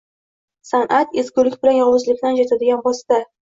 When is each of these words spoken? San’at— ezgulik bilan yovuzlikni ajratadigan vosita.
San’at— 0.69 1.13
ezgulik 1.23 1.59
bilan 1.67 1.79
yovuzlikni 1.83 2.33
ajratadigan 2.35 2.87
vosita. 2.91 3.25